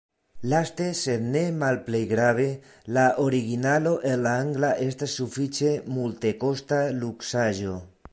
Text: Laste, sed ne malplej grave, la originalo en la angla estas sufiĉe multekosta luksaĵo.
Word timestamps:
Laste, 0.51 0.85
sed 0.99 1.25
ne 1.35 1.41
malplej 1.63 1.99
grave, 2.13 2.45
la 2.97 3.03
originalo 3.25 3.91
en 4.13 4.23
la 4.23 4.31
angla 4.45 4.71
estas 4.89 5.13
sufiĉe 5.21 5.75
multekosta 5.99 6.81
luksaĵo. 7.05 7.77